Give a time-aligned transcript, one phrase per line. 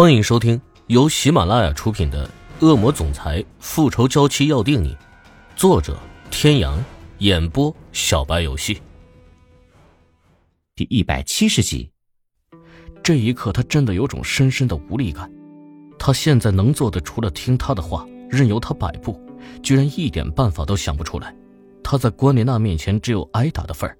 [0.00, 2.24] 欢迎收听由喜马拉雅出品的
[2.64, 4.94] 《恶魔总裁复仇娇妻要定你》，
[5.56, 5.98] 作者：
[6.30, 6.80] 天阳，
[7.18, 8.80] 演播：小白游戏。
[10.76, 11.90] 第一百七十集。
[13.02, 15.28] 这一刻，他真的有种深深的无力感。
[15.98, 19.20] 他现在能做的，除了听他的话，任由他摆布，
[19.64, 21.34] 居然一点办法都想不出来。
[21.82, 23.98] 他在关莲娜面前只有挨打的份儿。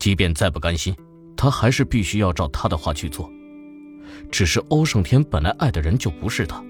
[0.00, 0.92] 即便再不甘心，
[1.36, 3.30] 他还是必须要照他的话去做。
[4.30, 6.62] 只是欧胜天本来爱的人就不是他，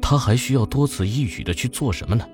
[0.00, 2.26] 他还需要多此一举的去做什么呢？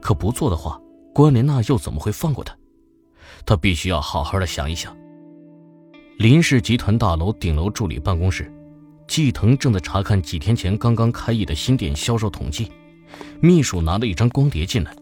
[0.00, 0.80] 可不做的话，
[1.12, 2.56] 关莲娜又怎么会放过他？
[3.44, 4.96] 他必须要好好的想一想。
[6.18, 8.50] 林氏集团大楼顶楼助理办公室，
[9.06, 12.70] 季腾正在查看几天前刚刚开业的新店销售统计。
[13.40, 14.94] 秘书拿了一张光碟进来。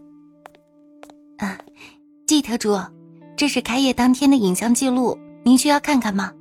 [1.37, 1.57] 啊，
[2.27, 2.77] 季特助，
[3.35, 6.31] 这是开业当天的影像记录，您需要看看吗？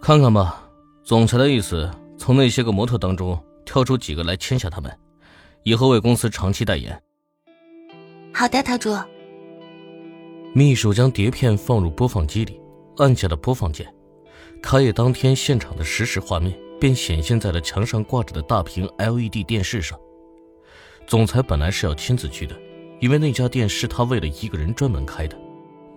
[0.00, 0.62] 看看吧，
[1.04, 4.90] 总裁的意思，从那些个模特当中挑出几个来签下他们，
[5.64, 6.98] 以后为公司长期代言。
[8.32, 8.90] 好的，陶主。
[10.54, 12.58] 秘书将碟片放入播放机里，
[12.96, 13.86] 按下了播放键，
[14.62, 19.98] 开业当天现场的实时画面便显现在了墙上挂着的大屏 LED 电视上。
[21.06, 22.56] 总裁本来是要亲自去的，
[23.00, 25.36] 因为那家店是他为了一个人专门开的，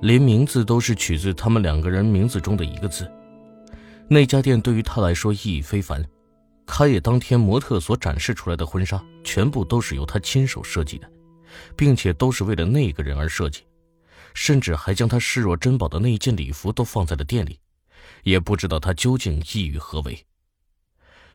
[0.02, 3.10] 连名字都是取自他们两个人名字中的一个字。
[4.14, 6.06] 那家店对于他来说意义非凡。
[6.66, 11.10] 开业当天，模特所展示出来的婚纱全部都是由他亲手设计的，
[11.78, 13.64] 并且都是为了那个人而设计，
[14.34, 17.58] 甚至还将他视若珍宝的那一件礼服都放在了店里。
[18.24, 20.26] 也不知道他究竟意欲何为。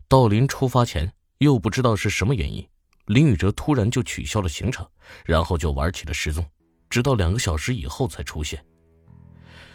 [0.07, 2.63] 到临出发前，又不知道是什么原因，
[3.07, 4.87] 林宇哲突然就取消了行程，
[5.25, 6.45] 然后就玩起了失踪，
[6.91, 8.63] 直到两个小时以后才出现。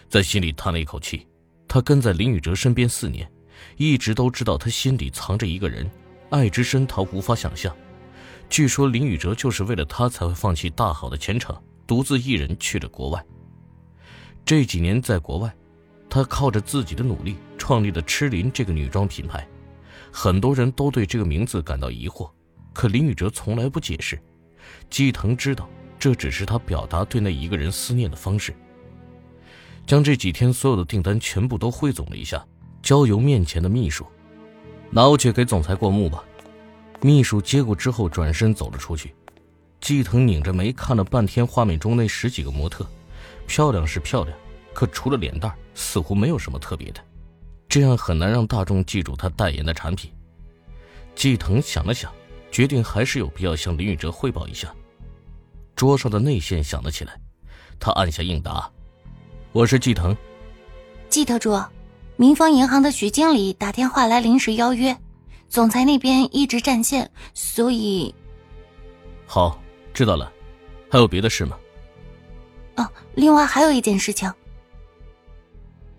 [0.07, 1.25] 在心里叹了一口气。
[1.73, 3.25] 他跟在林宇哲身边四年，
[3.77, 5.89] 一直都知道他心里藏着一个人，
[6.29, 7.73] 爱之深他无法想象。
[8.49, 13.25] 据说林宇哲就是为了他才会放弃大好的前程，独自一人去了国外。
[14.43, 15.49] 这几年在国外，
[16.09, 19.47] 他靠着自己的努力创立了痴林这个女装品牌。
[20.11, 22.29] 很多人都对这个名字感到疑惑，
[22.73, 24.21] 可林宇哲从来不解释。
[24.89, 28.53] 季腾知道，这只是他表达对那一个人思念的方式。
[29.91, 32.41] 将这几天所有的订单全部都汇总了一下，
[32.81, 34.05] 交由面前的秘书，
[34.89, 36.23] 拿过去给总裁过目吧。
[37.01, 39.13] 秘书接过之后，转身走了出去。
[39.81, 42.87] 季腾拧着眉看了半天画面中那十几个模特，
[43.45, 44.33] 漂亮是漂亮，
[44.73, 47.01] 可除了脸蛋，似乎没有什么特别的，
[47.67, 50.09] 这样很难让大众记住他代言的产品。
[51.15, 52.09] 季腾想了想，
[52.49, 54.73] 决定还是有必要向林宇哲汇报一下。
[55.75, 57.19] 桌上的内线响了起来，
[57.77, 58.71] 他按下应答。
[59.53, 60.15] 我是季腾，
[61.09, 61.61] 季特助，
[62.15, 64.97] 民丰银行的徐经理打电话来临时邀约，
[65.49, 68.15] 总裁那边一直占线，所以。
[69.25, 69.61] 好，
[69.93, 70.31] 知道了，
[70.89, 71.57] 还有别的事吗？
[72.77, 74.31] 哦，另外还有一件事情。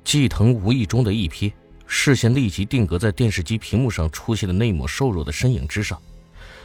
[0.03, 1.53] 季腾无意中的一瞥，
[1.87, 6.01] 视线立即定格在电视机屏幕上出现的那抹瘦弱的身影之上，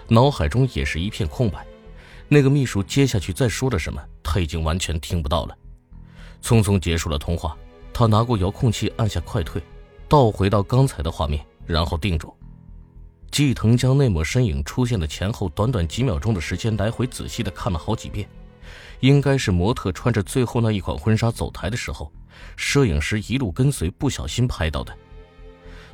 [0.08, 1.68] 脑海中也是一片空白。
[2.30, 5.58] 那个秘书接下去再说了什么，他已经完全听不到了。
[6.42, 7.58] 匆匆结束了通话，
[7.94, 9.62] 他拿过遥控器按下快退，
[10.08, 12.34] 倒回到刚才的画面，然后定住。
[13.30, 18.28] 季腾将那抹身影出现的前后短短几秒钟的时间来回仔细的看了好几遍，
[19.02, 22.12] 应该是模特穿着最后那一款婚纱走台的时候，
[22.56, 24.96] 摄影师一路跟随不小心拍到的。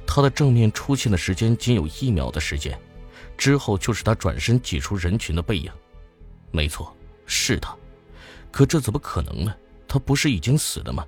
[0.05, 2.79] 他的正面出现的时间仅有一秒的时间，
[3.35, 5.71] 之后就是他转身挤出人群的背影。
[6.51, 7.75] 没错，是他，
[8.51, 9.55] 可这怎么可能呢？
[9.93, 11.05] 他不是已经死了吗？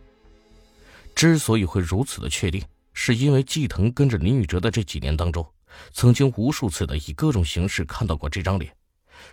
[1.16, 2.64] 之所以会如此的确定，
[2.94, 5.44] 是因为季腾跟着林宇哲的这几年当中，
[5.92, 8.72] 曾经无数次的以各种形式看到过这张脸，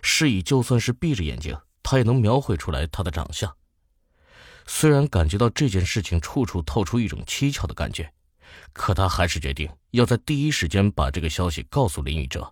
[0.01, 3.55] 是以就算是闭着眼睛，他也能描绘出来他的长相。
[4.65, 8.11] 虽然感觉到这件事情处处透出一种蹊跷的感觉，
[8.73, 12.51] 可他还是决定要在第一时间把这个消息告诉林宇哲。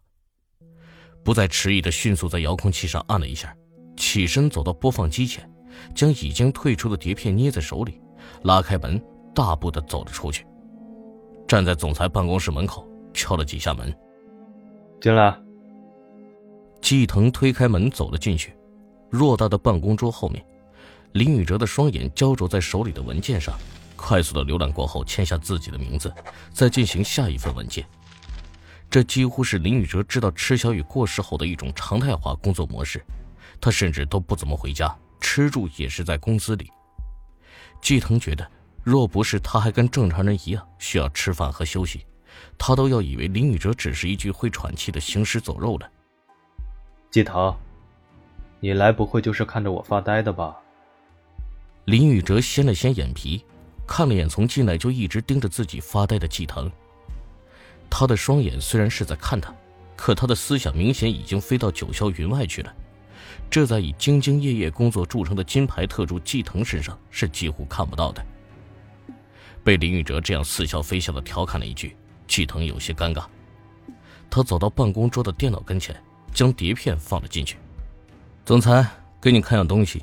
[1.26, 3.56] 不再迟疑的迅速在遥控器上按了一下，
[3.98, 5.51] 起身走到播放机前。
[5.94, 8.00] 将已经退出的碟片捏在手里，
[8.44, 9.02] 拉开门，
[9.34, 10.46] 大步的走了出去。
[11.48, 13.94] 站在总裁办公室门口，敲了几下门。
[15.02, 15.38] 进来。
[16.82, 18.56] 季腾推开门走了进去。
[19.12, 20.44] 偌大的办公桌后面，
[21.12, 23.54] 林宇哲的双眼焦灼在手里的文件上，
[23.96, 26.14] 快速的浏览过后，签下自己的名字，
[26.54, 27.86] 再进行下一份文件。
[28.90, 33.04] 这几乎是林宇哲知道池小雨过世后的一种常态化工作模式。
[33.60, 34.94] 他甚至都不怎么回家。
[35.34, 36.70] 吃住也是在公司里。
[37.82, 38.46] 季腾觉得，
[38.84, 42.06] 若不是他还跟正常人一样需要吃饭和休息，
[42.58, 45.90] 他都要以为林宇哲只是一具会喘气的行尸走肉了。
[47.10, 47.56] 季腾，
[48.60, 50.58] 你来不会就是看着我发呆的吧？
[51.86, 53.46] 林宇哲掀了掀眼皮，
[53.88, 56.70] 看了眼从进来就一直盯着自己发呆的季腾。
[57.90, 59.56] 他的双眼虽然是在看他，
[59.96, 62.76] 可他的思想明显已经飞到九霄云外去了。
[63.52, 68.26] 这在以兢兢业业工作著称的金牌特助季腾身上是几乎看不到的。
[69.62, 73.26] 被林宇哲这样似笑非笑的调侃了一句，季腾有些尴尬。
[74.30, 75.94] 他走到办公桌的电脑跟前，
[76.34, 77.58] 将碟片放了进去。
[78.46, 78.90] 总裁，
[79.20, 80.02] 给你看样东西。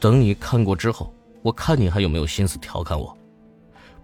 [0.00, 3.16] 等你看过之后，我看你还有没有心思调侃我。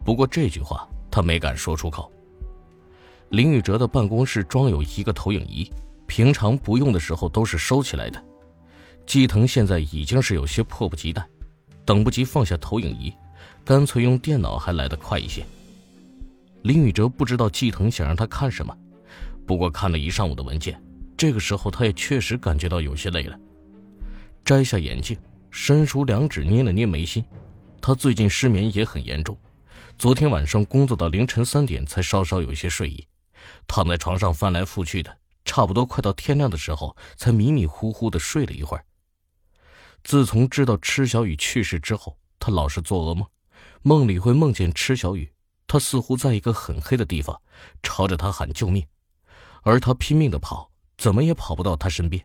[0.04, 2.08] 不过这句话他没敢说出口。
[3.30, 5.68] 林宇哲的办公室装有一个投影仪，
[6.06, 8.24] 平常不用的时候都是收起来的。
[9.06, 11.26] 季腾现在已经是有些迫不及待，
[11.84, 13.12] 等不及放下投影仪，
[13.64, 15.44] 干脆用电脑还来得快一些。
[16.62, 18.76] 林宇哲不知道季腾想让他看什么，
[19.46, 20.82] 不过看了一上午的文件，
[21.16, 23.38] 这个时候他也确实感觉到有些累了，
[24.44, 25.16] 摘下眼镜。
[25.56, 27.24] 伸出两指捏了捏眉心，
[27.80, 29.38] 他最近失眠也很严重，
[29.96, 33.06] 昨天晚上工作到凌晨三点才稍稍有些睡意，
[33.68, 38.84] 躺在床上翻来覆去的，差不多快到天亮的时候才迷迷糊糊的睡了一会儿。
[40.04, 43.26] 自从知道池小雨去世之后，他老是做噩梦，
[43.80, 45.32] 梦里会梦见池小雨，
[45.66, 47.40] 他似乎在一个很黑的地方，
[47.82, 48.86] 朝着他喊救命，
[49.62, 52.22] 而他拼命的跑，怎么也跑不到他身边，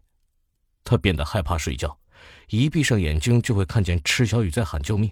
[0.83, 1.97] 他变得害怕睡觉。
[2.49, 5.09] 一闭上眼睛，就会看见池小雨在喊救命，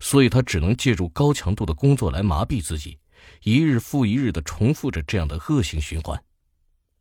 [0.00, 2.98] 所以他只能借助高强度的工作来麻痹自己，
[3.44, 6.20] 一日复一日的重复着这样的恶性循环。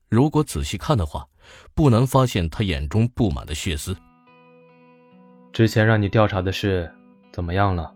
[0.08, 1.28] 如果仔细看的话，
[1.74, 3.98] 不难发现他眼中布满的血丝。
[5.52, 6.90] 之前让你调查的事
[7.32, 7.92] 怎么样了？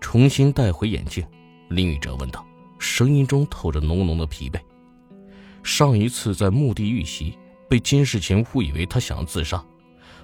[0.00, 1.26] 重新带回眼镜，
[1.68, 2.46] 林宇哲问道，
[2.78, 4.60] 声音中透着浓浓的疲惫。
[5.62, 7.36] 上一次在墓地遇袭，
[7.68, 9.62] 被金世琴误以为他想要自杀。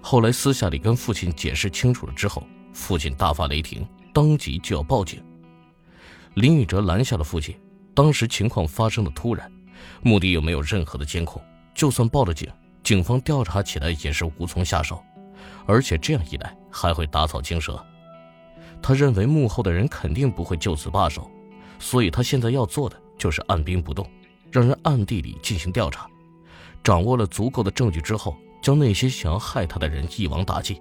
[0.00, 5.22] 后来私下里跟父亲解释清楚了之后，父亲大发雷霆，当即就要报警。
[6.34, 7.54] 林宇哲拦下了父亲。
[7.94, 9.50] 当时情况发生的突然，
[10.02, 11.42] 墓地又没有任何的监控，
[11.74, 12.46] 就算报了警，
[12.82, 15.02] 警方调查起来也是无从下手，
[15.66, 17.84] 而且这样一来还会打草惊蛇。
[18.82, 21.30] 他认为幕后的人肯定不会就此罢手，
[21.78, 24.08] 所以他现在要做的就是按兵不动，
[24.50, 26.06] 让人暗地里进行调查，
[26.84, 28.36] 掌握了足够的证据之后。
[28.62, 30.76] 将那些想要害他的人一网打尽。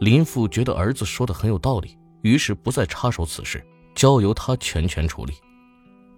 [0.00, 3.64] 林父觉得儿子说的很有道理，于是不再插手此事，
[3.94, 5.32] 交由他全权处理。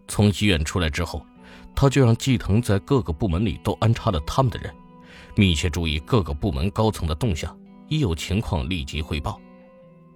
[0.09, 1.25] 从医院出来之后，
[1.73, 4.75] 他就让季腾在各个部门里都安插了他们的人，
[5.37, 7.57] 密切注意各个部门高层的动向，
[7.89, 9.41] 一有情况立即汇报。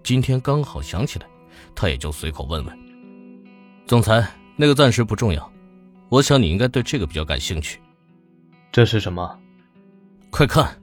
[0.03, 1.27] 今天刚好想起来，
[1.75, 2.79] 他也就随口问问
[3.87, 4.27] ：“总裁，
[4.57, 5.53] 那个暂时不重要，
[6.09, 7.81] 我想你应该对这个比较感兴趣。
[8.71, 9.39] 这是什么？”
[10.31, 10.81] 快看！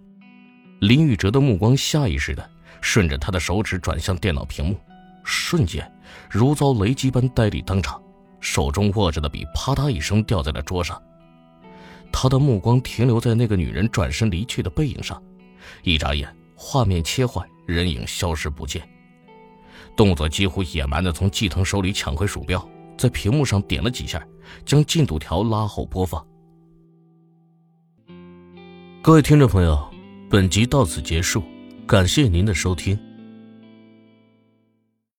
[0.81, 2.47] 林宇哲的目光下意识的
[2.81, 4.75] 顺着他的手指转向电脑屏幕，
[5.23, 5.89] 瞬间
[6.29, 8.01] 如遭雷击般呆立当场，
[8.41, 11.01] 手中握着的笔啪嗒一声掉在了桌上。
[12.17, 15.21] 他的目光停留在那个女人转身离去的背影上，
[15.83, 18.88] 一眨眼，画面切换，人影消失不见，
[19.97, 22.65] 动作几乎野蛮的从季腾手里抢回鼠标，
[22.97, 24.25] 在屏幕上点了几下，
[24.66, 26.25] 将进度条拉后播放。
[29.01, 29.78] 各位听众朋友，
[30.30, 31.44] 本集到此结束，
[31.85, 32.97] 感谢您的收听。